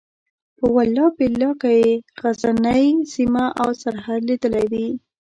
په 0.57 0.65
والله 0.75 1.05
بالله 1.17 1.51
که 1.61 1.69
یې 1.79 1.89
غزنۍ 2.21 2.85
سیمه 3.13 3.45
او 3.61 3.69
سرحد 3.81 4.21
لیدلی 4.29 4.65
وي. 4.71 4.87